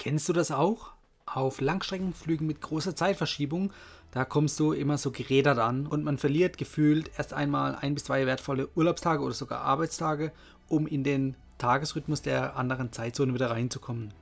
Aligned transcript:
Kennst 0.00 0.30
du 0.30 0.32
das 0.32 0.50
auch? 0.50 0.92
Auf 1.26 1.60
Langstreckenflügen 1.60 2.46
mit 2.46 2.62
großer 2.62 2.96
Zeitverschiebung, 2.96 3.70
da 4.12 4.24
kommst 4.24 4.58
du 4.58 4.72
immer 4.72 4.96
so 4.96 5.10
gerädert 5.10 5.58
an 5.58 5.86
und 5.86 6.04
man 6.04 6.16
verliert 6.16 6.56
gefühlt 6.56 7.10
erst 7.18 7.34
einmal 7.34 7.74
ein 7.74 7.92
bis 7.92 8.04
zwei 8.04 8.24
wertvolle 8.24 8.70
Urlaubstage 8.74 9.22
oder 9.22 9.34
sogar 9.34 9.60
Arbeitstage, 9.60 10.32
um 10.68 10.86
in 10.86 11.04
den 11.04 11.36
Tagesrhythmus 11.58 12.22
der 12.22 12.56
anderen 12.56 12.92
Zeitzone 12.92 13.34
wieder 13.34 13.50
reinzukommen. 13.50 14.14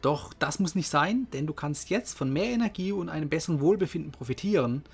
Doch 0.00 0.32
das 0.32 0.58
muss 0.58 0.74
nicht 0.74 0.88
sein, 0.88 1.26
denn 1.34 1.46
du 1.46 1.52
kannst 1.52 1.90
jetzt 1.90 2.16
von 2.16 2.32
mehr 2.32 2.46
Energie 2.46 2.92
und 2.92 3.10
einem 3.10 3.28
besseren 3.28 3.60
Wohlbefinden 3.60 4.12
profitieren, 4.12 4.84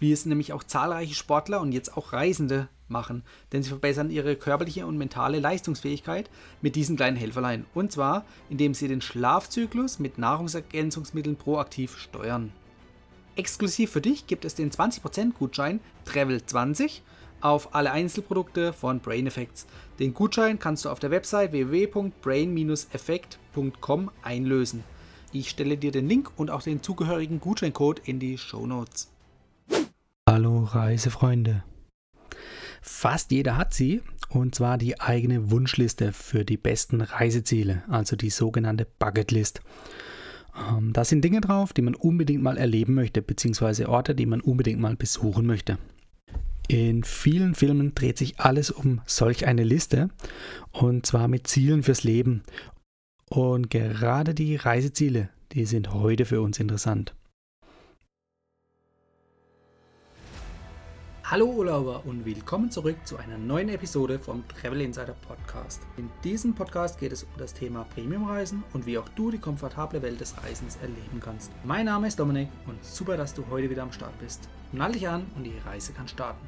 wie 0.00 0.10
es 0.10 0.26
nämlich 0.26 0.52
auch 0.52 0.64
zahlreiche 0.64 1.14
Sportler 1.14 1.60
und 1.60 1.70
jetzt 1.70 1.96
auch 1.96 2.12
Reisende 2.12 2.68
machen, 2.88 3.22
denn 3.52 3.62
sie 3.62 3.70
verbessern 3.70 4.10
ihre 4.10 4.36
körperliche 4.36 4.86
und 4.86 4.98
mentale 4.98 5.40
Leistungsfähigkeit 5.40 6.30
mit 6.62 6.76
diesen 6.76 6.96
kleinen 6.96 7.16
Helferlein. 7.16 7.64
Und 7.74 7.92
zwar, 7.92 8.24
indem 8.50 8.74
sie 8.74 8.88
den 8.88 9.00
Schlafzyklus 9.00 9.98
mit 9.98 10.18
Nahrungsergänzungsmitteln 10.18 11.36
proaktiv 11.36 11.96
steuern. 11.96 12.52
Exklusiv 13.36 13.90
für 13.90 14.00
dich 14.00 14.26
gibt 14.26 14.44
es 14.44 14.54
den 14.54 14.70
20% 14.70 15.32
Gutschein 15.34 15.80
Travel20 16.06 17.00
auf 17.40 17.74
alle 17.74 17.90
Einzelprodukte 17.92 18.72
von 18.72 19.00
Brain 19.00 19.26
Effects. 19.26 19.66
Den 19.98 20.14
Gutschein 20.14 20.58
kannst 20.58 20.84
du 20.84 20.90
auf 20.90 21.00
der 21.00 21.10
Website 21.10 21.52
www.brain-effect.com 21.52 24.10
einlösen. 24.22 24.84
Ich 25.32 25.50
stelle 25.50 25.76
dir 25.76 25.90
den 25.92 26.08
Link 26.08 26.32
und 26.36 26.50
auch 26.50 26.62
den 26.62 26.82
zugehörigen 26.82 27.40
Gutscheincode 27.40 28.00
in 28.04 28.18
die 28.20 28.38
Show 28.38 28.66
Notes. 28.66 29.12
Hallo 30.28 30.64
Reisefreunde. 30.64 31.62
Fast 32.88 33.32
jeder 33.32 33.56
hat 33.56 33.74
sie, 33.74 34.00
und 34.28 34.54
zwar 34.54 34.78
die 34.78 35.00
eigene 35.00 35.50
Wunschliste 35.50 36.12
für 36.12 36.44
die 36.44 36.56
besten 36.56 37.00
Reiseziele, 37.00 37.82
also 37.88 38.14
die 38.14 38.30
sogenannte 38.30 38.86
Bucketlist. 39.00 39.60
Ähm, 40.56 40.92
da 40.92 41.04
sind 41.04 41.22
Dinge 41.24 41.40
drauf, 41.40 41.72
die 41.72 41.82
man 41.82 41.96
unbedingt 41.96 42.42
mal 42.42 42.56
erleben 42.56 42.94
möchte, 42.94 43.22
beziehungsweise 43.22 43.88
Orte, 43.88 44.14
die 44.14 44.24
man 44.24 44.40
unbedingt 44.40 44.80
mal 44.80 44.94
besuchen 44.94 45.46
möchte. 45.46 45.78
In 46.68 47.02
vielen 47.02 47.56
Filmen 47.56 47.94
dreht 47.94 48.18
sich 48.18 48.38
alles 48.38 48.70
um 48.70 49.00
solch 49.04 49.46
eine 49.46 49.64
Liste 49.64 50.08
und 50.70 51.06
zwar 51.06 51.26
mit 51.26 51.48
Zielen 51.48 51.82
fürs 51.82 52.04
Leben. 52.04 52.44
Und 53.28 53.68
gerade 53.68 54.32
die 54.32 54.54
Reiseziele, 54.54 55.28
die 55.52 55.64
sind 55.66 55.92
heute 55.92 56.24
für 56.24 56.40
uns 56.40 56.60
interessant. 56.60 57.14
Hallo 61.28 61.46
Urlauber 61.46 62.06
und 62.06 62.24
willkommen 62.24 62.70
zurück 62.70 62.98
zu 63.04 63.16
einer 63.16 63.36
neuen 63.36 63.68
Episode 63.68 64.20
vom 64.20 64.46
Travel 64.46 64.80
Insider 64.80 65.16
Podcast. 65.26 65.82
In 65.96 66.08
diesem 66.22 66.54
Podcast 66.54 67.00
geht 67.00 67.10
es 67.10 67.24
um 67.24 67.30
das 67.36 67.52
Thema 67.52 67.82
Premiumreisen 67.82 68.62
und 68.72 68.86
wie 68.86 68.96
auch 68.96 69.08
du 69.08 69.32
die 69.32 69.38
komfortable 69.38 70.02
Welt 70.02 70.20
des 70.20 70.40
Reisens 70.40 70.76
erleben 70.76 71.18
kannst. 71.18 71.50
Mein 71.64 71.86
Name 71.86 72.06
ist 72.06 72.20
Dominik 72.20 72.46
und 72.68 72.84
super, 72.84 73.16
dass 73.16 73.34
du 73.34 73.44
heute 73.50 73.68
wieder 73.68 73.82
am 73.82 73.90
Start 73.90 74.16
bist. 74.20 74.48
Nall 74.70 74.92
dich 74.92 75.08
an 75.08 75.26
und 75.34 75.42
die 75.42 75.58
Reise 75.66 75.92
kann 75.92 76.06
starten. 76.06 76.46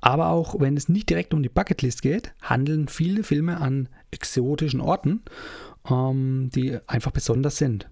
Aber 0.00 0.28
auch 0.28 0.60
wenn 0.60 0.76
es 0.76 0.88
nicht 0.88 1.10
direkt 1.10 1.34
um 1.34 1.42
die 1.42 1.48
Bucketlist 1.48 2.00
geht, 2.00 2.32
handeln 2.40 2.86
viele 2.86 3.24
Filme 3.24 3.60
an 3.60 3.88
exotischen 4.12 4.80
Orten, 4.80 5.22
ähm, 5.90 6.48
die 6.54 6.78
einfach 6.86 7.10
besonders 7.10 7.56
sind. 7.56 7.88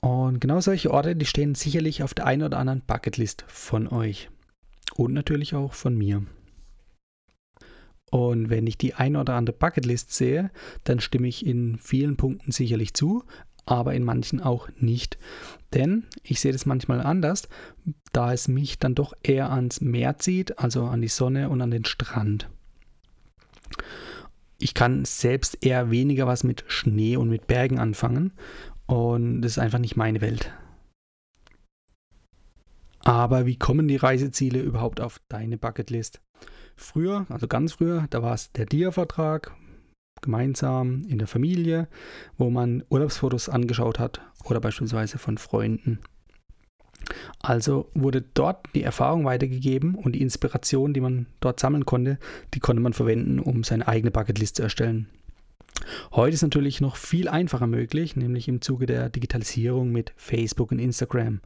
Und 0.00 0.40
genau 0.40 0.60
solche 0.60 0.90
Orte, 0.90 1.14
die 1.14 1.26
stehen 1.26 1.54
sicherlich 1.54 2.02
auf 2.02 2.14
der 2.14 2.26
einen 2.26 2.42
oder 2.42 2.58
anderen 2.58 2.82
Bucketlist 2.86 3.44
von 3.48 3.88
euch. 3.88 4.30
Und 4.96 5.12
natürlich 5.12 5.54
auch 5.54 5.74
von 5.74 5.96
mir. 5.96 6.24
Und 8.10 8.50
wenn 8.50 8.66
ich 8.66 8.76
die 8.76 8.94
ein 8.94 9.14
oder 9.16 9.34
andere 9.34 9.56
Bucketlist 9.56 10.12
sehe, 10.12 10.50
dann 10.84 11.00
stimme 11.00 11.28
ich 11.28 11.46
in 11.46 11.78
vielen 11.78 12.16
Punkten 12.16 12.50
sicherlich 12.50 12.92
zu, 12.92 13.24
aber 13.66 13.94
in 13.94 14.02
manchen 14.02 14.40
auch 14.40 14.68
nicht. 14.78 15.16
Denn 15.74 16.06
ich 16.24 16.40
sehe 16.40 16.52
das 16.52 16.66
manchmal 16.66 17.00
anders, 17.00 17.48
da 18.12 18.32
es 18.32 18.48
mich 18.48 18.78
dann 18.78 18.96
doch 18.96 19.14
eher 19.22 19.52
ans 19.52 19.80
Meer 19.80 20.18
zieht, 20.18 20.58
also 20.58 20.84
an 20.86 21.02
die 21.02 21.08
Sonne 21.08 21.50
und 21.50 21.60
an 21.60 21.70
den 21.70 21.84
Strand. 21.84 22.48
Ich 24.58 24.74
kann 24.74 25.04
selbst 25.04 25.64
eher 25.64 25.90
weniger 25.90 26.26
was 26.26 26.42
mit 26.42 26.64
Schnee 26.66 27.16
und 27.16 27.30
mit 27.30 27.46
Bergen 27.46 27.78
anfangen 27.78 28.32
und 28.90 29.42
das 29.42 29.52
ist 29.52 29.58
einfach 29.58 29.78
nicht 29.78 29.96
meine 29.96 30.20
Welt. 30.20 30.52
Aber 32.98 33.46
wie 33.46 33.56
kommen 33.56 33.86
die 33.86 33.96
Reiseziele 33.96 34.60
überhaupt 34.60 35.00
auf 35.00 35.20
deine 35.28 35.56
Bucketlist? 35.56 36.20
Früher, 36.74 37.24
also 37.28 37.46
ganz 37.46 37.74
früher, 37.74 38.06
da 38.10 38.22
war 38.22 38.34
es 38.34 38.50
der 38.50 38.66
Dia-Vertrag, 38.66 39.54
gemeinsam 40.22 41.04
in 41.08 41.18
der 41.18 41.28
Familie, 41.28 41.86
wo 42.36 42.50
man 42.50 42.82
Urlaubsfotos 42.90 43.48
angeschaut 43.48 44.00
hat 44.00 44.20
oder 44.44 44.60
beispielsweise 44.60 45.18
von 45.18 45.38
Freunden. 45.38 46.00
Also 47.40 47.90
wurde 47.94 48.22
dort 48.22 48.66
die 48.74 48.82
Erfahrung 48.82 49.24
weitergegeben 49.24 49.94
und 49.94 50.12
die 50.12 50.20
Inspiration, 50.20 50.94
die 50.94 51.00
man 51.00 51.26
dort 51.38 51.60
sammeln 51.60 51.86
konnte, 51.86 52.18
die 52.54 52.60
konnte 52.60 52.82
man 52.82 52.92
verwenden, 52.92 53.38
um 53.38 53.62
seine 53.62 53.86
eigene 53.86 54.10
Bucketlist 54.10 54.56
zu 54.56 54.62
erstellen. 54.62 55.08
Heute 56.12 56.34
ist 56.34 56.42
natürlich 56.42 56.80
noch 56.80 56.96
viel 56.96 57.28
einfacher 57.28 57.66
möglich, 57.66 58.16
nämlich 58.16 58.48
im 58.48 58.60
Zuge 58.60 58.86
der 58.86 59.08
Digitalisierung 59.08 59.90
mit 59.90 60.12
Facebook 60.16 60.72
und 60.72 60.78
Instagram. 60.78 61.40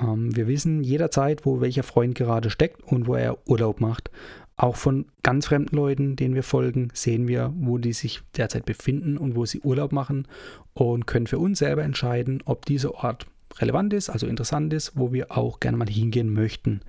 Ähm, 0.00 0.34
wir 0.34 0.46
wissen 0.46 0.82
jederzeit, 0.82 1.46
wo 1.46 1.60
welcher 1.60 1.82
Freund 1.82 2.14
gerade 2.14 2.50
steckt 2.50 2.82
und 2.82 3.06
wo 3.06 3.14
er 3.14 3.38
Urlaub 3.48 3.80
macht. 3.80 4.10
Auch 4.56 4.76
von 4.76 5.06
ganz 5.22 5.46
fremden 5.46 5.76
Leuten, 5.76 6.16
denen 6.16 6.34
wir 6.34 6.42
folgen, 6.42 6.88
sehen 6.94 7.28
wir, 7.28 7.52
wo 7.56 7.76
die 7.76 7.92
sich 7.92 8.22
derzeit 8.36 8.64
befinden 8.64 9.18
und 9.18 9.36
wo 9.36 9.44
sie 9.44 9.60
Urlaub 9.60 9.92
machen 9.92 10.26
und 10.72 11.06
können 11.06 11.26
für 11.26 11.38
uns 11.38 11.58
selber 11.58 11.82
entscheiden, 11.82 12.42
ob 12.46 12.64
dieser 12.64 12.94
Ort 12.94 13.26
relevant 13.58 13.92
ist, 13.92 14.08
also 14.08 14.26
interessant 14.26 14.72
ist, 14.72 14.92
wo 14.94 15.12
wir 15.12 15.36
auch 15.36 15.60
gerne 15.60 15.76
mal 15.76 15.88
hingehen 15.88 16.32
möchten. 16.32 16.80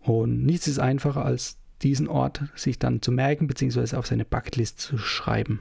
Und 0.00 0.44
nichts 0.44 0.68
ist 0.68 0.78
einfacher 0.78 1.24
als 1.24 1.58
diesen 1.82 2.08
Ort 2.08 2.44
sich 2.54 2.78
dann 2.78 3.02
zu 3.02 3.12
merken 3.12 3.46
bzw. 3.46 3.96
auf 3.96 4.06
seine 4.06 4.24
Bucketlist 4.24 4.80
zu 4.80 4.98
schreiben. 4.98 5.60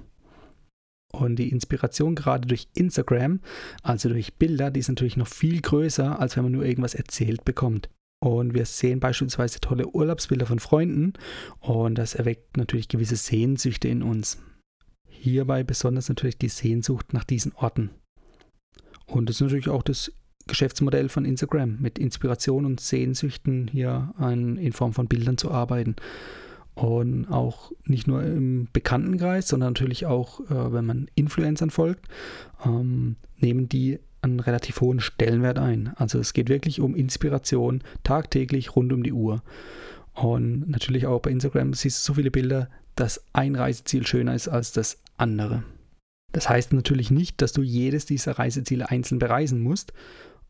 Und 1.12 1.38
die 1.38 1.50
Inspiration 1.50 2.16
gerade 2.16 2.48
durch 2.48 2.68
Instagram, 2.74 3.40
also 3.84 4.10
durch 4.10 4.34
Bilder, 4.36 4.70
die 4.72 4.82
ist 4.82 4.90
natürlich 4.90 5.18
noch 5.18 5.28
viel 5.28 5.62
größer, 5.62 6.20
als 6.20 6.36
wenn 6.36 6.44
man 6.44 6.52
nur 6.52 6.66
irgendwas 6.66 6.94
erzählt 6.94 7.46
bekommt. 7.46 7.90
Und 8.22 8.54
wir 8.54 8.66
sehen 8.66 9.00
beispielsweise 9.00 9.60
tolle 9.60 9.88
Urlaubsbilder 9.88 10.46
von 10.46 10.60
Freunden 10.60 11.14
und 11.60 11.96
das 11.96 12.16
erweckt 12.16 12.58
natürlich 12.58 12.88
gewisse 12.88 13.18
Sehnsüchte 13.18 13.88
in 13.88 14.04
uns. 14.04 14.42
Hierbei 15.08 15.64
besonders 15.64 16.10
natürlich 16.10 16.38
die 16.38 16.50
Sehnsucht 16.50 17.14
nach 17.14 17.24
diesen 17.24 17.54
Orten. 17.54 17.92
Und 19.06 19.30
das 19.30 19.38
ist 19.38 19.42
natürlich 19.42 19.70
auch 19.70 19.84
das 19.84 20.12
Geschäftsmodell 20.48 21.10
von 21.10 21.26
Instagram, 21.26 21.78
mit 21.80 22.00
Inspiration 22.00 22.66
und 22.66 22.80
Sehnsüchten 22.80 23.68
hier 23.68 24.14
an, 24.18 24.58
in 24.58 24.74
Form 24.74 24.94
von 24.94 25.08
Bildern 25.08 25.38
zu 25.38 25.52
arbeiten. 25.52 25.96
Und 26.76 27.28
auch 27.28 27.72
nicht 27.86 28.06
nur 28.06 28.24
im 28.24 28.68
Bekanntenkreis, 28.74 29.48
sondern 29.48 29.70
natürlich 29.70 30.06
auch, 30.06 30.42
äh, 30.42 30.74
wenn 30.74 30.86
man 30.86 31.08
Influencern 31.16 31.70
folgt, 31.70 32.08
ähm, 32.66 33.16
nehmen 33.38 33.70
die 33.70 34.00
einen 34.22 34.42
relativ 34.42 34.82
hohen 34.82 35.00
Stellenwert 35.00 35.58
ein. 35.58 35.94
Also 35.96 36.20
es 36.20 36.34
geht 36.34 36.50
wirklich 36.50 36.82
um 36.82 36.96
Inspiration 36.96 37.82
tagtäglich 38.04 38.76
rund 38.76 38.92
um 38.92 39.04
die 39.04 39.14
Uhr. 39.14 39.42
Und 40.14 40.70
natürlich 40.70 41.08
auch 41.08 41.22
bei 41.22 41.32
Instagram 41.32 41.74
siehst 41.74 42.00
du 42.00 42.12
so 42.12 42.16
viele 42.16 42.32
Bilder, 42.32 42.70
dass 42.96 43.24
ein 43.34 43.56
Reiseziel 43.56 44.06
schöner 44.06 44.36
ist 44.36 44.48
als 44.48 44.72
das 44.72 45.00
andere. 45.18 45.64
Das 46.32 46.50
heißt 46.50 46.74
natürlich 46.74 47.12
nicht, 47.12 47.42
dass 47.42 47.54
du 47.54 47.62
jedes 47.62 48.06
dieser 48.06 48.34
Reiseziele 48.34 48.90
einzeln 48.90 49.20
bereisen 49.20 49.62
musst, 49.62 49.94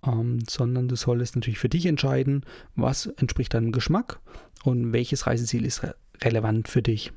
ähm, 0.05 0.39
sondern 0.47 0.87
du 0.87 0.95
solltest 0.95 1.35
natürlich 1.35 1.59
für 1.59 1.69
dich 1.69 1.85
entscheiden, 1.85 2.45
was 2.75 3.07
entspricht 3.07 3.53
deinem 3.53 3.71
Geschmack 3.71 4.19
und 4.63 4.93
welches 4.93 5.27
Reiseziel 5.27 5.65
ist 5.65 5.83
re 5.83 5.95
relevant 6.23 6.69
für 6.69 6.81
dich. 6.81 7.11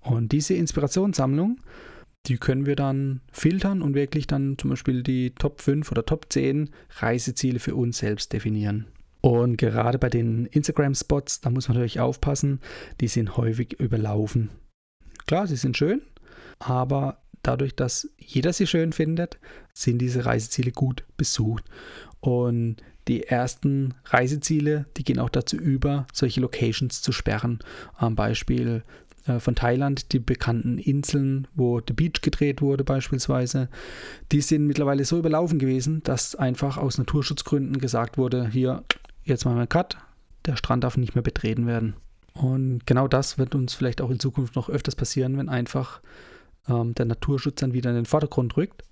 Und 0.00 0.32
diese 0.32 0.54
Inspirationssammlung, 0.54 1.58
die 2.26 2.38
können 2.38 2.64
wir 2.64 2.74
dann 2.74 3.20
filtern 3.32 3.82
und 3.82 3.94
wirklich 3.94 4.26
dann 4.26 4.56
zum 4.56 4.70
Beispiel 4.70 5.02
die 5.02 5.34
Top 5.34 5.60
5 5.60 5.90
oder 5.92 6.06
Top 6.06 6.26
10 6.30 6.70
Reiseziele 7.00 7.58
für 7.58 7.74
uns 7.74 7.98
selbst 7.98 8.32
definieren. 8.32 8.86
Und 9.20 9.58
gerade 9.58 9.98
bei 9.98 10.08
den 10.08 10.46
Instagram-Spots, 10.46 11.42
da 11.42 11.50
muss 11.50 11.68
man 11.68 11.76
natürlich 11.76 12.00
aufpassen, 12.00 12.60
die 13.00 13.08
sind 13.08 13.36
häufig 13.36 13.78
überlaufen. 13.78 14.50
Klar, 15.26 15.46
sie 15.46 15.56
sind 15.56 15.76
schön, 15.76 16.00
aber 16.58 17.22
dadurch, 17.42 17.74
dass 17.74 18.08
jeder 18.18 18.52
sie 18.52 18.66
schön 18.66 18.92
findet, 18.92 19.38
sind 19.72 19.98
diese 19.98 20.24
Reiseziele 20.24 20.72
gut 20.72 21.04
besucht. 21.16 21.64
Und 22.20 22.76
die 23.08 23.24
ersten 23.24 23.94
Reiseziele, 24.04 24.86
die 24.96 25.04
gehen 25.04 25.18
auch 25.18 25.30
dazu 25.30 25.56
über, 25.56 26.06
solche 26.12 26.40
Locations 26.40 27.02
zu 27.02 27.12
sperren. 27.12 27.58
Am 27.96 28.14
Beispiel 28.14 28.84
äh, 29.26 29.40
von 29.40 29.54
Thailand, 29.54 30.12
die 30.12 30.18
bekannten 30.18 30.78
Inseln, 30.78 31.48
wo 31.54 31.80
The 31.80 31.94
Beach 31.94 32.20
gedreht 32.22 32.60
wurde 32.62 32.84
beispielsweise, 32.84 33.68
die 34.32 34.40
sind 34.40 34.66
mittlerweile 34.66 35.04
so 35.04 35.18
überlaufen 35.18 35.58
gewesen, 35.58 36.02
dass 36.04 36.34
einfach 36.34 36.76
aus 36.76 36.98
Naturschutzgründen 36.98 37.78
gesagt 37.78 38.18
wurde, 38.18 38.48
hier, 38.48 38.84
jetzt 39.24 39.44
machen 39.44 39.56
wir 39.56 39.62
einen 39.62 39.68
Cut, 39.68 39.96
der 40.46 40.56
Strand 40.56 40.84
darf 40.84 40.96
nicht 40.96 41.14
mehr 41.14 41.22
betreten 41.22 41.66
werden. 41.66 41.94
Und 42.34 42.86
genau 42.86 43.08
das 43.08 43.38
wird 43.38 43.54
uns 43.54 43.74
vielleicht 43.74 44.00
auch 44.00 44.10
in 44.10 44.20
Zukunft 44.20 44.54
noch 44.54 44.68
öfters 44.68 44.94
passieren, 44.94 45.36
wenn 45.36 45.48
einfach 45.48 46.00
ähm, 46.68 46.94
der 46.94 47.06
Naturschutz 47.06 47.60
dann 47.60 47.72
wieder 47.72 47.90
in 47.90 47.96
den 47.96 48.06
Vordergrund 48.06 48.56
rückt 48.56 48.84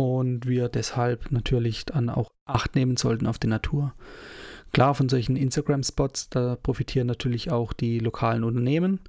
und 0.00 0.46
wir 0.46 0.70
deshalb 0.70 1.30
natürlich 1.30 1.84
dann 1.84 2.08
auch 2.08 2.30
Acht 2.46 2.74
nehmen 2.74 2.96
sollten 2.96 3.26
auf 3.26 3.38
die 3.38 3.48
Natur. 3.48 3.92
Klar, 4.72 4.94
von 4.94 5.10
solchen 5.10 5.36
Instagram-Spots, 5.36 6.30
da 6.30 6.56
profitieren 6.56 7.06
natürlich 7.06 7.50
auch 7.50 7.74
die 7.74 7.98
lokalen 7.98 8.42
Unternehmen, 8.42 9.00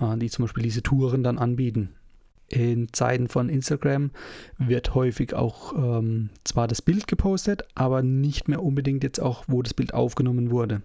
äh, 0.00 0.16
die 0.18 0.28
zum 0.28 0.44
Beispiel 0.44 0.64
diese 0.64 0.82
Touren 0.82 1.22
dann 1.22 1.38
anbieten. 1.38 1.90
In 2.48 2.92
Zeiten 2.92 3.28
von 3.28 3.48
Instagram 3.48 4.10
wird 4.58 4.96
häufig 4.96 5.34
auch 5.34 5.72
ähm, 5.76 6.30
zwar 6.42 6.66
das 6.66 6.82
Bild 6.82 7.06
gepostet, 7.06 7.62
aber 7.76 8.02
nicht 8.02 8.48
mehr 8.48 8.62
unbedingt 8.62 9.04
jetzt 9.04 9.20
auch, 9.20 9.44
wo 9.46 9.62
das 9.62 9.72
Bild 9.72 9.94
aufgenommen 9.94 10.50
wurde. 10.50 10.82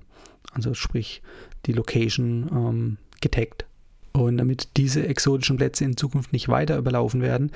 Also 0.54 0.75
sprich 0.75 1.24
die 1.66 1.74
Location 1.74 2.50
ähm, 2.51 2.98
getaggt. 3.19 3.66
Und 4.13 4.38
damit 4.38 4.78
diese 4.78 5.07
exotischen 5.07 5.57
Plätze 5.57 5.86
in 5.86 5.98
Zukunft 5.98 6.34
nicht 6.34 6.50
weiter 6.50 6.78
überlaufen 6.78 7.22
werden, 7.22 7.51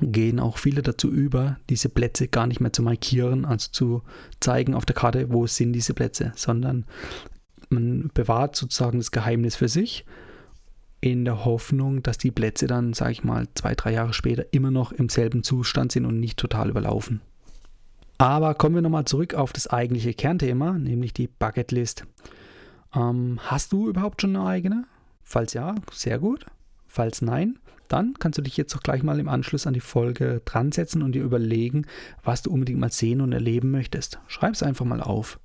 gehen 0.00 0.40
auch 0.40 0.58
viele 0.58 0.82
dazu 0.82 1.10
über, 1.10 1.58
diese 1.70 1.88
Plätze 1.88 2.28
gar 2.28 2.46
nicht 2.46 2.60
mehr 2.60 2.72
zu 2.72 2.82
markieren, 2.82 3.44
also 3.44 3.68
zu 3.70 4.02
zeigen 4.40 4.74
auf 4.74 4.84
der 4.84 4.94
Karte, 4.94 5.32
wo 5.32 5.46
sind 5.46 5.72
diese 5.72 5.94
Plätze, 5.94 6.32
sondern 6.36 6.84
man 7.68 8.10
bewahrt 8.14 8.56
sozusagen 8.56 8.98
das 8.98 9.10
Geheimnis 9.10 9.56
für 9.56 9.68
sich 9.68 10.04
in 11.00 11.24
der 11.24 11.44
Hoffnung, 11.44 12.02
dass 12.02 12.18
die 12.18 12.30
Plätze 12.30 12.66
dann, 12.66 12.92
sage 12.92 13.12
ich 13.12 13.24
mal, 13.24 13.46
zwei, 13.54 13.74
drei 13.74 13.92
Jahre 13.92 14.12
später 14.12 14.44
immer 14.52 14.70
noch 14.70 14.92
im 14.92 15.08
selben 15.08 15.42
Zustand 15.42 15.92
sind 15.92 16.06
und 16.06 16.20
nicht 16.20 16.38
total 16.38 16.70
überlaufen. 16.70 17.20
Aber 18.18 18.54
kommen 18.54 18.74
wir 18.74 18.82
nochmal 18.82 19.04
zurück 19.04 19.34
auf 19.34 19.52
das 19.52 19.66
eigentliche 19.66 20.14
Kernthema, 20.14 20.72
nämlich 20.72 21.12
die 21.12 21.28
Bucketlist. 21.28 22.06
Ähm, 22.94 23.38
hast 23.42 23.72
du 23.72 23.88
überhaupt 23.88 24.22
schon 24.22 24.34
eine 24.34 24.46
eigene? 24.46 24.84
Falls 25.22 25.52
ja, 25.52 25.74
sehr 25.92 26.18
gut. 26.18 26.46
Falls 26.86 27.20
nein, 27.20 27.58
dann 27.88 28.14
kannst 28.18 28.38
du 28.38 28.42
dich 28.42 28.56
jetzt 28.56 28.74
doch 28.74 28.82
gleich 28.82 29.02
mal 29.02 29.18
im 29.20 29.28
Anschluss 29.28 29.66
an 29.66 29.74
die 29.74 29.80
Folge 29.80 30.42
dran 30.44 30.72
setzen 30.72 31.02
und 31.02 31.12
dir 31.12 31.22
überlegen, 31.22 31.86
was 32.22 32.42
du 32.42 32.50
unbedingt 32.50 32.78
mal 32.78 32.92
sehen 32.92 33.20
und 33.20 33.32
erleben 33.32 33.70
möchtest. 33.70 34.18
Schreib 34.26 34.54
es 34.54 34.62
einfach 34.62 34.84
mal 34.84 35.00
auf. 35.00 35.40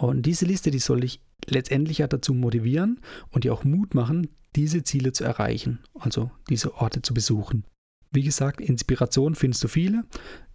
Und 0.00 0.26
diese 0.26 0.44
Liste, 0.44 0.70
die 0.70 0.78
soll 0.78 1.00
dich 1.00 1.20
letztendlich 1.46 1.98
ja 1.98 2.06
dazu 2.06 2.34
motivieren 2.34 3.00
und 3.30 3.44
dir 3.44 3.52
auch 3.52 3.64
Mut 3.64 3.94
machen, 3.94 4.28
diese 4.56 4.82
Ziele 4.82 5.12
zu 5.12 5.24
erreichen, 5.24 5.80
also 5.98 6.30
diese 6.48 6.74
Orte 6.74 7.02
zu 7.02 7.14
besuchen. 7.14 7.64
Wie 8.10 8.22
gesagt, 8.22 8.60
Inspiration 8.60 9.34
findest 9.34 9.62
du 9.64 9.68
viele, 9.68 10.04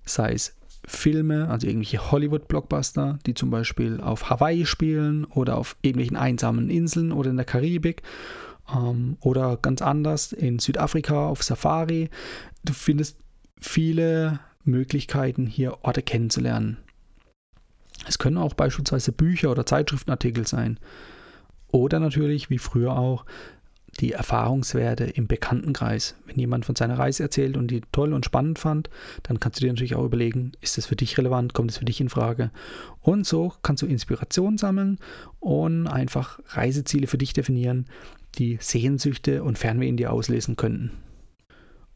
sei 0.03 0.33
es 0.33 0.57
Filme, 0.85 1.47
also 1.49 1.67
irgendwelche 1.67 2.11
Hollywood-Blockbuster, 2.11 3.19
die 3.27 3.35
zum 3.35 3.51
Beispiel 3.51 4.01
auf 4.01 4.29
Hawaii 4.29 4.65
spielen 4.65 5.25
oder 5.25 5.57
auf 5.57 5.77
irgendwelchen 5.83 6.17
einsamen 6.17 6.69
Inseln 6.69 7.11
oder 7.11 7.29
in 7.29 7.37
der 7.37 7.45
Karibik 7.45 8.01
ähm, 8.73 9.17
oder 9.19 9.57
ganz 9.57 9.81
anders 9.81 10.31
in 10.31 10.59
Südafrika 10.59 11.27
auf 11.27 11.43
Safari. 11.43 12.09
Du 12.63 12.73
findest 12.73 13.17
viele 13.59 14.39
Möglichkeiten, 14.63 15.47
hier 15.47 15.83
Orte 15.83 16.01
kennenzulernen. 16.01 16.77
Es 18.07 18.17
können 18.17 18.37
auch 18.37 18.53
beispielsweise 18.53 19.11
Bücher 19.11 19.51
oder 19.51 19.65
Zeitschriftenartikel 19.65 20.47
sein. 20.47 20.79
Oder 21.71 21.99
natürlich, 21.99 22.49
wie 22.49 22.57
früher 22.57 22.97
auch, 22.97 23.25
die 23.99 24.13
Erfahrungswerte 24.13 25.03
im 25.03 25.27
Bekanntenkreis. 25.27 26.15
Wenn 26.25 26.39
jemand 26.39 26.65
von 26.65 26.75
seiner 26.75 26.97
Reise 26.97 27.23
erzählt 27.23 27.57
und 27.57 27.69
die 27.69 27.81
toll 27.91 28.13
und 28.13 28.25
spannend 28.25 28.57
fand, 28.57 28.89
dann 29.23 29.39
kannst 29.39 29.59
du 29.59 29.65
dir 29.65 29.71
natürlich 29.71 29.95
auch 29.95 30.05
überlegen, 30.05 30.53
ist 30.61 30.77
das 30.77 30.85
für 30.85 30.95
dich 30.95 31.17
relevant, 31.17 31.53
kommt 31.53 31.71
es 31.71 31.77
für 31.77 31.85
dich 31.85 31.99
in 31.99 32.09
Frage? 32.09 32.51
Und 33.01 33.27
so 33.27 33.53
kannst 33.63 33.83
du 33.83 33.87
Inspiration 33.87 34.57
sammeln 34.57 34.97
und 35.39 35.87
einfach 35.87 36.39
Reiseziele 36.47 37.07
für 37.07 37.17
dich 37.17 37.33
definieren, 37.33 37.85
die 38.35 38.57
Sehnsüchte 38.61 39.43
und 39.43 39.57
Fernweh 39.57 39.87
in 39.87 39.97
dir 39.97 40.13
auslesen 40.13 40.55
könnten. 40.55 40.91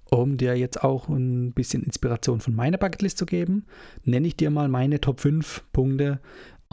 Um 0.10 0.38
dir 0.38 0.56
jetzt 0.56 0.84
auch 0.84 1.10
ein 1.10 1.54
bisschen 1.54 1.84
Inspiration 1.84 2.40
von 2.40 2.56
meiner 2.56 2.78
Bucketlist 2.78 3.18
zu 3.18 3.26
geben, 3.26 3.66
nenne 4.04 4.28
ich 4.28 4.38
dir 4.38 4.52
mal 4.52 4.68
meine 4.68 5.02
Top 5.02 5.20
5 5.20 5.64
Punkte, 5.72 6.20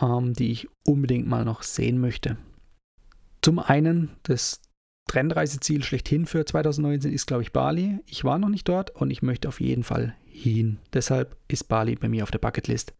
ähm, 0.00 0.34
die 0.34 0.52
ich 0.52 0.68
unbedingt 0.84 1.26
mal 1.26 1.44
noch 1.44 1.62
sehen 1.62 1.98
möchte. 1.98 2.36
Zum 3.40 3.58
einen, 3.58 4.10
das 4.22 4.60
Trendreiseziel 5.08 5.82
schlechthin 5.82 6.26
für 6.26 6.44
2019 6.44 7.12
ist, 7.12 7.26
glaube 7.26 7.42
ich, 7.42 7.52
Bali. 7.52 7.98
Ich 8.06 8.24
war 8.24 8.38
noch 8.38 8.48
nicht 8.48 8.68
dort 8.68 8.90
und 8.90 9.10
ich 9.10 9.22
möchte 9.22 9.48
auf 9.48 9.60
jeden 9.60 9.82
Fall 9.82 10.14
hin. 10.24 10.78
Deshalb 10.92 11.36
ist 11.48 11.64
Bali 11.64 11.96
bei 11.96 12.08
mir 12.08 12.22
auf 12.22 12.30
der 12.30 12.38
Bucketlist. 12.38 12.94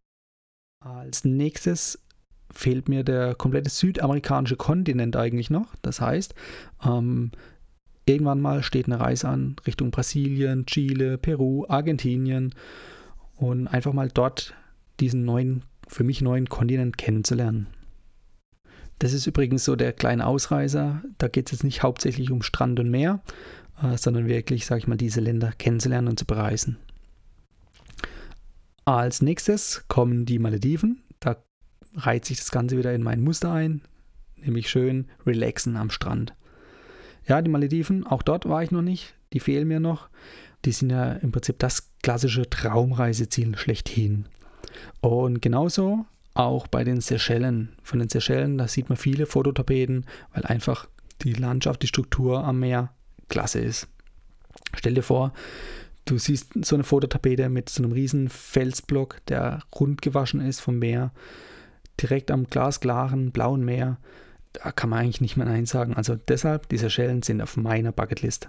Als 0.81 1.25
nächstes 1.25 2.03
fehlt 2.53 2.89
mir 2.89 3.05
der 3.05 3.35
komplette 3.35 3.71
südamerikanische 3.71 4.57
Kontinent 4.57 5.17
eigentlich 5.17 5.51
noch. 5.51 5.75
Das 5.83 6.01
heißt, 6.01 6.35
ähm, 6.85 7.31
irgendwann 8.07 8.41
mal 8.41 8.63
steht 8.63 8.87
eine 8.87 9.01
Reise 9.01 9.29
an 9.29 9.57
Richtung 9.67 9.91
Brasilien, 9.91 10.67
Chile, 10.67 11.19
Peru, 11.19 11.65
Argentinien 11.69 12.55
und 13.37 13.69
einfach 13.69 13.93
mal 13.93 14.09
dort 14.09 14.55
diesen 15.01 15.25
neuen, 15.25 15.63
für 15.89 16.05
mich 16.05 16.21
neuen 16.21 16.49
Kontinent 16.49 16.99
kennenzulernen. 16.99 17.67
Das 18.99 19.13
ist 19.13 19.27
übrigens 19.27 19.65
so 19.65 19.75
der 19.75 19.93
kleine 19.93 20.27
Ausreißer. 20.27 21.03
Da 21.19 21.29
geht 21.29 21.47
es 21.47 21.53
jetzt 21.53 21.65
nicht 21.65 21.83
hauptsächlich 21.83 22.31
um 22.31 22.43
Strand 22.43 22.79
und 22.79 22.89
Meer, 22.89 23.21
äh, 23.83 23.97
sondern 23.97 24.29
wirklich, 24.29 24.65
sage 24.65 24.79
ich 24.79 24.87
mal, 24.87 24.97
diese 24.97 25.21
Länder 25.21 25.53
kennenzulernen 25.59 26.09
und 26.09 26.19
zu 26.19 26.25
bereisen. 26.25 26.77
Als 28.85 29.23
nächstes 29.23 29.85
kommen 29.89 30.25
die 30.25 30.39
Malediven. 30.39 31.02
Reiht 31.94 32.25
sich 32.25 32.39
das 32.39 32.50
Ganze 32.50 32.79
wieder 32.79 32.94
in 32.94 33.03
mein 33.03 33.23
Muster 33.23 33.53
ein, 33.53 33.83
nämlich 34.37 34.71
schön 34.71 35.06
relaxen 35.27 35.77
am 35.77 35.91
Strand. 35.91 36.35
Ja, 37.27 37.43
die 37.43 37.50
Malediven, 37.50 38.06
auch 38.06 38.23
dort 38.23 38.49
war 38.49 38.62
ich 38.62 38.71
noch 38.71 38.83
nicht, 38.83 39.15
die 39.33 39.41
fehlen 39.41 39.69
mir 39.69 39.81
noch. 39.81 40.09
Die 40.65 40.73
sind 40.73 40.91
ja 40.91 41.12
im 41.12 41.33
Prinzip 41.33 41.59
das 41.59 41.91
klassische 42.03 42.49
Traumreiseziel 42.49 43.56
schlechthin. 43.56 44.27
Und 45.00 45.43
genauso 45.43 46.06
auch 46.35 46.67
bei 46.67 46.85
den 46.85 47.00
Seychellen. 47.00 47.77
Von 47.83 47.99
den 47.99 48.09
Seychellen, 48.09 48.59
da 48.59 48.69
sieht 48.69 48.89
man 48.89 48.97
viele 48.97 49.27
Fototapeten, 49.27 50.06
weil 50.33 50.44
einfach 50.44 50.89
die 51.23 51.35
Landschaft, 51.35 51.83
die 51.83 51.89
Struktur 51.89 52.44
am 52.44 52.61
Meer 52.61 52.93
klasse 53.29 53.61
ist. 53.61 53.89
Stell 54.75 54.94
dir 54.94 55.03
vor, 55.03 55.33
du 56.05 56.19
siehst 56.19 56.53
so 56.65 56.77
eine 56.77 56.85
Fototapete 56.85 57.49
mit 57.49 57.69
so 57.69 57.83
einem 57.83 57.93
riesen 57.93 58.29
Felsblock, 58.29 59.25
der 59.27 59.61
rund 59.79 60.03
gewaschen 60.03 60.41
ist 60.41 60.61
vom 60.61 60.79
Meer 60.79 61.12
direkt 62.00 62.31
am 62.31 62.47
glasklaren 62.47 63.33
blauen 63.33 63.65
Meer. 63.65 63.99
Da 64.53 64.73
kann 64.73 64.91
man 64.91 65.00
eigentlich 65.00 65.21
nicht 65.21 65.37
mehr 65.37 65.47
Nein 65.47 65.67
sagen. 65.67 65.94
Also 65.94 66.17
deshalb, 66.17 66.69
diese 66.69 66.91
Schellen 66.91 67.23
sind 67.23 67.41
auf 67.41 67.56
meiner 67.56 67.93
Bucketlist. 67.93 68.49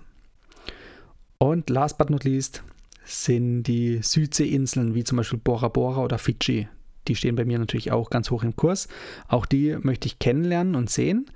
Und 1.37 1.69
last 1.69 1.97
but 1.97 2.09
not 2.09 2.23
least 2.23 2.63
sind 3.05 3.63
die 3.63 4.01
Südseeinseln, 4.01 4.95
wie 4.95 5.03
zum 5.03 5.17
Beispiel 5.17 5.39
Bora 5.39 5.67
Bora 5.67 6.03
oder 6.03 6.17
Fidschi. 6.17 6.67
Die 7.07 7.15
stehen 7.15 7.35
bei 7.35 7.45
mir 7.45 7.59
natürlich 7.59 7.91
auch 7.91 8.09
ganz 8.09 8.31
hoch 8.31 8.43
im 8.43 8.55
Kurs. 8.55 8.87
Auch 9.27 9.45
die 9.45 9.77
möchte 9.81 10.07
ich 10.07 10.19
kennenlernen 10.19 10.75
und 10.75 10.89
sehen. 10.89 11.29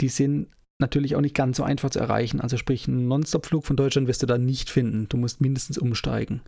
Die 0.00 0.08
sind 0.08 0.48
natürlich 0.78 1.16
auch 1.16 1.20
nicht 1.20 1.34
ganz 1.34 1.56
so 1.56 1.64
einfach 1.64 1.90
zu 1.90 1.98
erreichen. 1.98 2.40
Also 2.40 2.56
sprich, 2.56 2.86
einen 2.86 3.08
Nonstop-Flug 3.08 3.64
von 3.64 3.76
Deutschland 3.76 4.06
wirst 4.06 4.22
du 4.22 4.26
da 4.26 4.38
nicht 4.38 4.70
finden. 4.70 5.08
Du 5.08 5.16
musst 5.16 5.40
mindestens 5.40 5.76
umsteigen. 5.76 6.40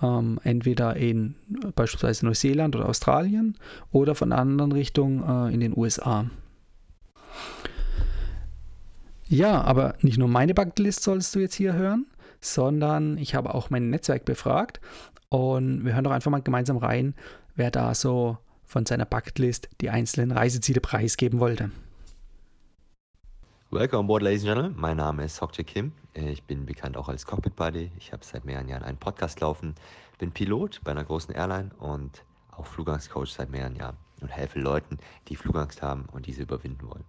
Ähm, 0.00 0.38
entweder 0.44 0.96
in 0.96 1.34
beispielsweise 1.74 2.24
Neuseeland 2.24 2.76
oder 2.76 2.88
Australien 2.88 3.56
oder 3.90 4.14
von 4.14 4.30
der 4.30 4.38
anderen 4.38 4.72
Richtung 4.72 5.22
äh, 5.28 5.52
in 5.52 5.60
den 5.60 5.76
USA. 5.76 6.26
Ja, 9.28 9.62
aber 9.62 9.94
nicht 10.02 10.18
nur 10.18 10.28
meine 10.28 10.54
Bucketlist 10.54 11.02
sollst 11.02 11.34
du 11.34 11.40
jetzt 11.40 11.54
hier 11.54 11.72
hören, 11.72 12.06
sondern 12.40 13.18
ich 13.18 13.34
habe 13.34 13.54
auch 13.54 13.70
mein 13.70 13.90
Netzwerk 13.90 14.24
befragt 14.24 14.80
und 15.28 15.84
wir 15.84 15.94
hören 15.94 16.04
doch 16.04 16.10
einfach 16.10 16.30
mal 16.30 16.42
gemeinsam 16.42 16.76
rein, 16.76 17.14
wer 17.56 17.70
da 17.70 17.94
so 17.94 18.36
von 18.66 18.86
seiner 18.86 19.06
Bucketlist 19.06 19.68
die 19.80 19.90
einzelnen 19.90 20.30
Reiseziele 20.30 20.80
preisgeben 20.80 21.40
wollte. 21.40 21.70
Welcome 23.74 24.00
on 24.00 24.06
board, 24.06 24.20
ladies 24.20 24.42
and 24.42 24.48
gentlemen. 24.48 24.74
Mein 24.78 24.98
Name 24.98 25.24
ist 25.24 25.40
Hokje 25.40 25.64
Kim. 25.64 25.92
Ich 26.12 26.42
bin 26.42 26.66
bekannt 26.66 26.98
auch 26.98 27.08
als 27.08 27.24
Cockpit 27.24 27.56
Buddy. 27.56 27.90
Ich 27.96 28.12
habe 28.12 28.22
seit 28.22 28.44
mehreren 28.44 28.68
Jahren 28.68 28.82
einen 28.82 28.98
Podcast 28.98 29.40
laufen, 29.40 29.74
bin 30.18 30.30
Pilot 30.30 30.82
bei 30.84 30.90
einer 30.90 31.04
großen 31.04 31.34
Airline 31.34 31.70
und 31.78 32.22
auch 32.50 32.66
Flugangstcoach 32.66 33.32
seit 33.32 33.48
mehreren 33.48 33.74
Jahren 33.74 33.96
und 34.20 34.28
helfe 34.28 34.60
Leuten, 34.60 34.98
die 35.28 35.36
Flugangst 35.36 35.80
haben 35.80 36.04
und 36.12 36.26
diese 36.26 36.42
überwinden 36.42 36.86
wollen. 36.86 37.04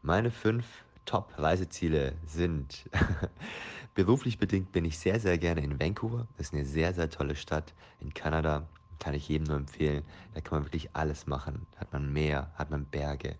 Meine 0.00 0.30
fünf 0.30 0.64
Top-Reiseziele 1.04 2.14
sind 2.24 2.88
beruflich 3.94 4.38
bedingt 4.38 4.72
bin 4.72 4.86
ich 4.86 4.98
sehr, 4.98 5.20
sehr 5.20 5.36
gerne 5.36 5.60
in 5.60 5.78
Vancouver. 5.78 6.26
Das 6.38 6.46
ist 6.46 6.54
eine 6.54 6.64
sehr, 6.64 6.94
sehr 6.94 7.10
tolle 7.10 7.36
Stadt 7.36 7.74
in 8.00 8.14
Kanada. 8.14 8.66
Kann 9.00 9.12
ich 9.12 9.28
jedem 9.28 9.48
nur 9.48 9.58
empfehlen. 9.58 10.02
Da 10.32 10.40
kann 10.40 10.60
man 10.60 10.66
wirklich 10.66 10.96
alles 10.96 11.26
machen. 11.26 11.66
Hat 11.76 11.92
man 11.92 12.10
Meer, 12.10 12.50
hat 12.54 12.70
man 12.70 12.86
Berge, 12.86 13.36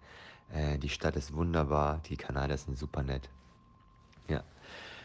äh, 0.53 0.79
die 0.79 0.89
Stadt 0.89 1.17
ist 1.17 1.35
wunderbar, 1.35 2.01
die 2.09 2.17
Kanadier 2.17 2.57
sind 2.57 2.79
super 2.79 3.03
nett. 3.03 3.29
Ja. 4.29 4.43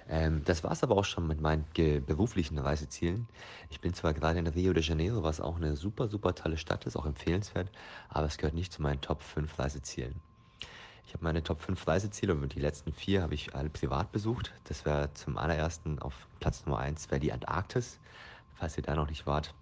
Ähm, 0.09 0.43
das 0.45 0.63
war 0.63 0.71
es 0.71 0.83
aber 0.83 0.97
auch 0.97 1.05
schon 1.05 1.27
mit 1.27 1.39
meinen 1.41 1.65
beruflichen 2.05 2.57
Reisezielen. 2.57 3.27
Ich 3.69 3.79
bin 3.79 3.93
zwar 3.93 4.13
gerade 4.13 4.39
in 4.39 4.47
Rio 4.47 4.73
de 4.73 4.83
Janeiro, 4.83 5.23
was 5.23 5.39
auch 5.39 5.55
eine 5.55 5.75
super, 5.75 6.07
super 6.09 6.35
tolle 6.35 6.57
Stadt 6.57 6.85
ist, 6.85 6.97
auch 6.97 7.05
empfehlenswert, 7.05 7.69
aber 8.09 8.27
es 8.27 8.37
gehört 8.37 8.55
nicht 8.55 8.73
zu 8.73 8.81
meinen 8.81 9.01
Top 9.01 9.21
5 9.21 9.57
Reisezielen. 9.57 10.19
Ich 11.05 11.13
habe 11.13 11.23
meine 11.25 11.43
Top 11.43 11.61
5 11.61 11.87
Reiseziele 11.87 12.33
und 12.33 12.55
die 12.55 12.59
letzten 12.59 12.91
vier 12.91 13.21
habe 13.21 13.35
ich 13.35 13.53
alle 13.53 13.69
privat 13.69 14.11
besucht. 14.11 14.51
Das 14.63 14.83
wäre 14.85 15.13
zum 15.13 15.37
allerersten 15.37 15.99
auf 15.99 16.27
Platz 16.39 16.65
Nummer 16.65 16.79
1 16.79 17.11
wäre 17.11 17.19
die 17.19 17.31
Antarktis. 17.31 17.99
Falls 18.55 18.77
ihr 18.77 18.83
da 18.83 18.95
noch 18.95 19.09
nicht 19.09 19.27
wart, 19.27 19.53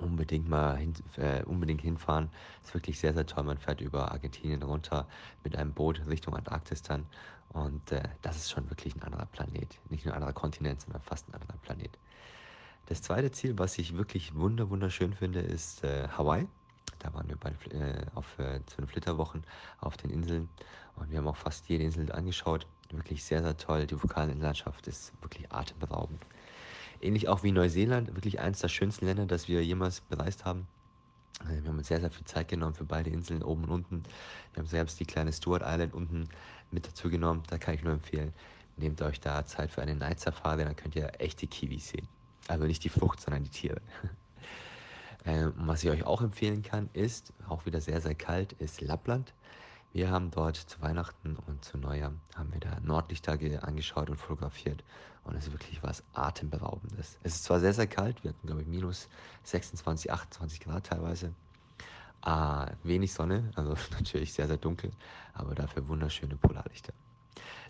unbedingt 0.00 0.48
mal 0.48 0.76
hin, 0.76 0.94
äh, 1.16 1.42
unbedingt 1.44 1.82
hinfahren. 1.82 2.30
Ist 2.62 2.74
wirklich 2.74 2.98
sehr, 2.98 3.14
sehr 3.14 3.26
toll. 3.26 3.44
Man 3.44 3.58
fährt 3.58 3.80
über 3.80 4.12
Argentinien 4.12 4.62
runter 4.62 5.06
mit 5.42 5.56
einem 5.56 5.72
Boot 5.72 6.00
Richtung 6.06 6.34
Antarktis 6.34 6.82
dann. 6.82 7.06
Und 7.50 7.92
äh, 7.92 8.02
das 8.22 8.36
ist 8.36 8.50
schon 8.50 8.68
wirklich 8.70 8.96
ein 8.96 9.02
anderer 9.02 9.26
Planet. 9.26 9.78
Nicht 9.90 10.04
nur 10.04 10.14
ein 10.14 10.16
anderer 10.16 10.32
Kontinent, 10.32 10.80
sondern 10.80 11.02
fast 11.02 11.28
ein 11.28 11.34
anderer 11.34 11.56
Planet. 11.62 11.98
Das 12.86 13.00
zweite 13.00 13.30
Ziel, 13.30 13.58
was 13.58 13.78
ich 13.78 13.96
wirklich 13.96 14.34
wunder 14.34 14.68
wunderschön 14.68 15.14
finde, 15.14 15.40
ist 15.40 15.84
äh, 15.84 16.08
Hawaii. 16.08 16.46
Da 16.98 17.12
waren 17.14 17.28
wir 17.28 17.36
bei, 17.36 17.50
äh, 17.70 18.06
auf, 18.14 18.38
äh, 18.38 18.60
zu 18.66 18.76
den 18.76 18.86
Flitterwochen 18.86 19.44
auf 19.80 19.96
den 19.96 20.10
Inseln 20.10 20.48
und 20.96 21.10
wir 21.10 21.18
haben 21.18 21.28
auch 21.28 21.36
fast 21.36 21.68
jede 21.68 21.84
Insel 21.84 22.10
angeschaut. 22.12 22.66
Wirklich 22.90 23.24
sehr, 23.24 23.42
sehr 23.42 23.56
toll. 23.56 23.86
Die 23.86 24.00
Vulkanlandschaft 24.00 24.86
ist 24.86 25.12
wirklich 25.22 25.50
atemberaubend. 25.52 26.22
Ähnlich 27.04 27.28
auch 27.28 27.42
wie 27.42 27.52
Neuseeland, 27.52 28.14
wirklich 28.14 28.40
eines 28.40 28.60
der 28.60 28.68
schönsten 28.68 29.06
Länder, 29.06 29.26
das 29.26 29.46
wir 29.48 29.64
jemals 29.64 30.00
bereist 30.00 30.44
haben. 30.44 30.66
Äh, 31.44 31.62
wir 31.62 31.68
haben 31.68 31.78
uns 31.78 31.88
sehr, 31.88 32.00
sehr 32.00 32.10
viel 32.10 32.24
Zeit 32.24 32.48
genommen 32.48 32.74
für 32.74 32.84
beide 32.84 33.10
Inseln, 33.10 33.42
oben 33.42 33.64
und 33.64 33.70
unten. 33.70 34.02
Wir 34.52 34.62
haben 34.62 34.68
selbst 34.68 34.98
die 35.00 35.04
kleine 35.04 35.32
Stewart 35.32 35.62
Island 35.64 35.94
unten 35.94 36.28
mit 36.70 36.86
dazu 36.86 37.10
genommen. 37.10 37.42
Da 37.48 37.58
kann 37.58 37.74
ich 37.74 37.82
nur 37.82 37.92
empfehlen, 37.92 38.32
nehmt 38.76 39.02
euch 39.02 39.20
da 39.20 39.44
Zeit 39.44 39.70
für 39.70 39.82
eine 39.82 39.94
Night 39.94 40.20
Safari, 40.20 40.64
dann 40.64 40.76
könnt 40.76 40.96
ihr 40.96 41.12
echte 41.20 41.46
Kiwis 41.46 41.88
sehen. 41.88 42.08
Also 42.48 42.64
nicht 42.64 42.84
die 42.84 42.88
Frucht, 42.88 43.20
sondern 43.20 43.44
die 43.44 43.50
Tiere. 43.50 43.80
Ähm, 45.26 45.54
was 45.56 45.82
ich 45.82 45.88
euch 45.88 46.04
auch 46.04 46.20
empfehlen 46.20 46.62
kann, 46.62 46.90
ist, 46.92 47.32
auch 47.48 47.64
wieder 47.64 47.80
sehr, 47.80 48.02
sehr 48.02 48.14
kalt, 48.14 48.52
ist 48.52 48.82
Lappland. 48.82 49.32
Wir 49.94 50.10
haben 50.10 50.32
dort 50.32 50.56
zu 50.56 50.82
Weihnachten 50.82 51.36
und 51.46 51.64
zu 51.64 51.78
Neujahr 51.78 52.12
haben 52.34 52.52
wir 52.52 52.58
da 52.58 52.80
Nordlichter 52.80 53.38
angeschaut 53.62 54.10
und 54.10 54.16
fotografiert 54.16 54.82
und 55.22 55.36
es 55.36 55.46
ist 55.46 55.52
wirklich 55.52 55.84
was 55.84 56.02
atemberaubendes. 56.14 57.16
Es 57.22 57.36
ist 57.36 57.44
zwar 57.44 57.60
sehr, 57.60 57.72
sehr 57.72 57.86
kalt, 57.86 58.24
wir 58.24 58.30
hatten 58.30 58.44
glaube 58.44 58.62
ich 58.62 58.66
minus 58.66 59.08
26, 59.44 60.10
28 60.10 60.58
Grad 60.58 60.86
teilweise, 60.86 61.32
äh, 62.26 62.66
wenig 62.82 63.12
Sonne, 63.12 63.52
also 63.54 63.76
natürlich 63.92 64.32
sehr, 64.32 64.48
sehr 64.48 64.56
dunkel, 64.56 64.90
aber 65.32 65.54
dafür 65.54 65.86
wunderschöne 65.86 66.34
Polarlichter. 66.34 66.92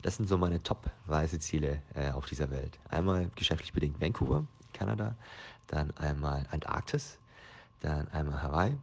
Das 0.01 0.17
sind 0.17 0.27
so 0.27 0.39
meine 0.39 0.63
Top-Reiseziele 0.63 1.83
äh, 1.93 2.11
auf 2.13 2.25
dieser 2.25 2.51
Welt. 2.51 2.79
Einmal 2.89 3.31
geschäftlich 3.35 3.75
bedingt 3.75 4.01
Vancouver, 4.01 4.47
Kanada, 4.73 5.15
dann 5.67 5.91
einmal 5.99 6.47
Antarktis, 6.51 7.19
dann 7.81 8.09
einmal 8.09 8.43
Hawaii 8.43 8.79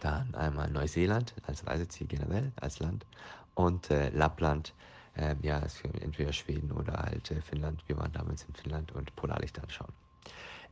dann 0.00 0.34
einmal 0.34 0.70
Neuseeland 0.70 1.34
als 1.46 1.66
Reiseziel 1.66 2.06
generell, 2.06 2.52
als 2.56 2.78
Land. 2.78 3.06
Und 3.54 3.90
äh, 3.90 4.10
Lappland, 4.10 4.74
äh, 5.16 5.34
ja, 5.42 5.62
entweder 6.00 6.32
Schweden 6.32 6.72
oder 6.72 6.94
halt 6.94 7.30
äh, 7.30 7.40
Finnland. 7.40 7.82
Wir 7.86 7.96
waren 7.96 8.12
damals 8.12 8.44
in 8.44 8.54
Finnland 8.54 8.92
und 8.92 9.14
Polarlichter 9.16 9.62
anschauen. 9.62 9.92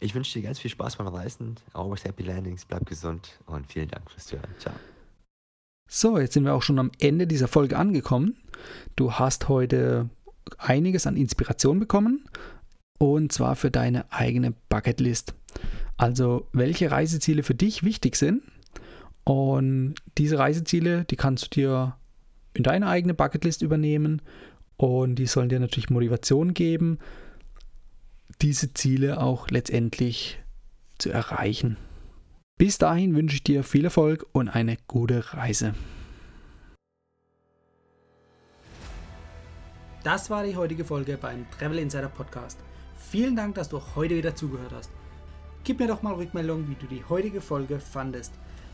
Ich 0.00 0.14
wünsche 0.14 0.38
dir 0.38 0.47
ganz 0.47 0.59
viel 0.59 0.71
Spaß 0.71 0.97
beim 0.97 1.07
Reisen. 1.09 1.57
Always 1.73 2.04
happy 2.04 2.25
landings, 2.25 2.64
bleib 2.64 2.85
gesund 2.87 3.38
und 3.47 3.66
vielen 3.66 3.88
Dank 3.88 4.11
fürs 4.11 4.26
Zuhören. 4.26 4.50
Ciao. 4.59 4.75
So, 5.88 6.19
jetzt 6.19 6.35
sind 6.35 6.45
wir 6.45 6.54
auch 6.54 6.62
schon 6.62 6.78
am 6.78 6.90
Ende 6.99 7.26
dieser 7.26 7.49
Folge 7.49 7.78
angekommen. 7.78 8.37
Du 8.97 9.12
hast 9.12 9.49
heute 9.49 10.09
einiges 10.59 11.07
an 11.07 11.16
Inspiration 11.16 11.78
bekommen 11.78 12.25
und 12.99 13.33
zwar 13.33 13.57
für 13.57 13.71
deine 13.71 14.11
eigene 14.12 14.52
Bucketlist. 14.69 15.35
Also, 15.97 16.49
welche 16.52 16.90
Reiseziele 16.90 17.43
für 17.43 17.54
dich 17.54 17.85
wichtig 17.85 18.16
sind 18.16 18.43
und 19.25 19.95
diese 20.19 20.38
Reiseziele, 20.38 21.04
die 21.04 21.16
kannst 21.16 21.45
du 21.47 21.61
dir 21.61 21.97
in 22.52 22.62
deine 22.62 22.87
eigene 22.87 23.14
Bucketlist 23.14 23.62
übernehmen 23.62 24.23
und 24.76 25.16
die 25.16 25.26
sollen 25.26 25.49
dir 25.49 25.61
natürlich 25.61 25.90
Motivation 25.90 26.54
geben, 26.54 26.99
diese 28.40 28.75
Ziele 28.75 29.21
auch 29.21 29.49
letztendlich 29.49 30.38
zu 30.99 31.11
erreichen. 31.11 31.76
Bis 32.57 32.78
dahin 32.78 33.16
wünsche 33.16 33.37
ich 33.37 33.45
dir 33.45 33.64
viel 33.64 33.85
Erfolg 33.85 34.26
und 34.33 34.49
eine 34.49 34.76
gute 34.87 35.35
Reise. 35.35 35.75
Das 40.04 40.28
war 40.28 40.45
die 40.45 40.54
heutige 40.54 40.85
Folge 40.85 41.16
beim 41.16 41.47
Travel 41.59 41.78
Insider 41.78 42.09
Podcast. 42.09 42.59
Vielen 43.11 43.35
Dank, 43.35 43.54
dass 43.54 43.71
du 43.71 43.81
heute 43.97 44.16
wieder 44.16 44.37
zugehört 44.37 44.73
hast. 44.73 44.90
Gib 45.64 45.81
mir 45.81 45.88
doch 45.88 46.02
mal 46.02 46.14
Rückmeldung, 46.14 46.69
wie 46.69 46.75
du 46.75 46.87
die 46.87 47.02
heutige 47.09 47.40
Folge 47.40 47.81
fandest. 47.81 48.35